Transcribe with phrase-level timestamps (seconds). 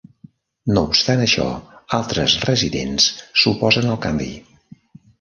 [0.77, 1.45] No obstant això,
[1.99, 3.09] altres residents
[3.45, 4.35] s'oposen al canvi.